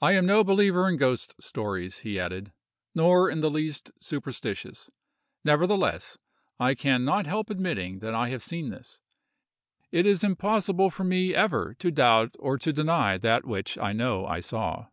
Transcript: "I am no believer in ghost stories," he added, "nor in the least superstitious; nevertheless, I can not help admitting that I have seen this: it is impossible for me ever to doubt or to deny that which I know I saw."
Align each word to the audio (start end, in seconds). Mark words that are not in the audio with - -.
"I 0.00 0.12
am 0.12 0.26
no 0.26 0.44
believer 0.44 0.88
in 0.88 0.96
ghost 0.96 1.34
stories," 1.42 1.98
he 2.06 2.20
added, 2.20 2.52
"nor 2.94 3.28
in 3.28 3.40
the 3.40 3.50
least 3.50 3.90
superstitious; 3.98 4.90
nevertheless, 5.42 6.18
I 6.60 6.76
can 6.76 7.04
not 7.04 7.26
help 7.26 7.50
admitting 7.50 7.98
that 7.98 8.14
I 8.14 8.28
have 8.28 8.44
seen 8.44 8.70
this: 8.70 9.00
it 9.90 10.06
is 10.06 10.22
impossible 10.22 10.90
for 10.90 11.02
me 11.02 11.34
ever 11.34 11.74
to 11.80 11.90
doubt 11.90 12.36
or 12.38 12.56
to 12.58 12.72
deny 12.72 13.18
that 13.18 13.44
which 13.44 13.76
I 13.76 13.92
know 13.92 14.24
I 14.24 14.38
saw." 14.38 14.86